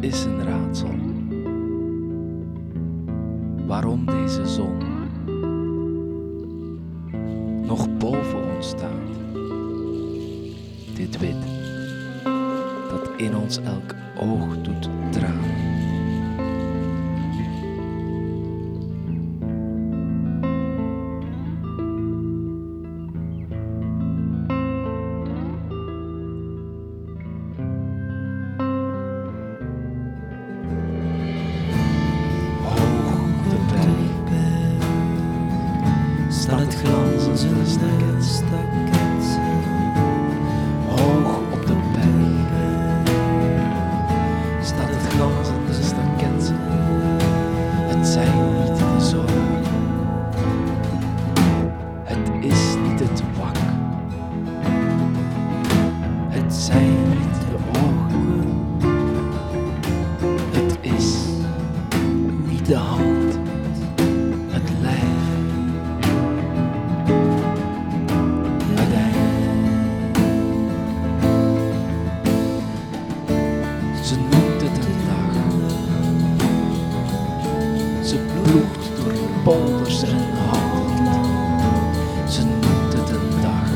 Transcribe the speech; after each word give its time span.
Is 0.00 0.24
een 0.24 0.44
raadsel. 0.44 0.94
Waarom 3.66 4.06
deze 4.06 4.46
zon 4.46 4.78
nog 7.66 7.96
boven 7.96 8.54
ons 8.56 8.68
staat. 8.68 8.90
Dit 10.94 11.18
wit 11.18 11.36
dat 12.90 13.10
in 13.16 13.36
ons 13.36 13.58
elk 13.58 13.94
oog 14.20 14.60
doet 14.62 14.88
tranen. 15.10 15.67
Staat 36.48 36.60
het 36.60 36.74
glanzende 36.74 37.66
staket. 38.20 39.38
Hoog 40.88 41.36
op 41.52 41.66
de 41.66 41.74
berg 41.92 42.48
staat 44.62 44.88
het 44.88 45.12
glanzende 45.12 45.72
staket. 45.82 46.52
Het 47.88 48.06
zijn 48.06 48.52
niet 48.54 48.78
de 48.78 49.00
zorgen, 49.00 49.62
het 52.04 52.30
is 52.40 52.76
niet 52.88 53.00
het 53.00 53.22
wak, 53.36 53.56
het 56.28 56.54
zijn 56.54 57.07
Bloekt 78.48 78.90
door 78.96 79.12
polders 79.44 80.02
en 80.02 80.36
handelt. 80.50 81.26
Ze 82.30 82.44
noemt 82.44 82.92
het 82.92 83.10
een 83.10 83.40
dag. 83.42 83.68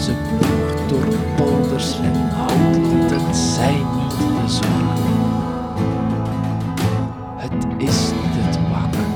Ze 0.00 0.12
ploegt 0.28 0.88
door 0.88 1.14
polders 1.36 1.98
en 2.00 2.30
handelt. 2.30 3.10
Het 3.10 3.36
zijn 3.36 3.86
niet 3.96 4.18
de 4.18 4.48
zon. 4.48 4.88
Het 7.36 7.66
is 7.76 8.10
niet 8.10 8.34
het 8.36 8.58
wakker. 8.70 9.06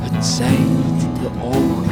Het 0.00 0.26
zijn 0.26 0.76
niet 0.76 1.20
de 1.20 1.28
ogen. 1.42 1.85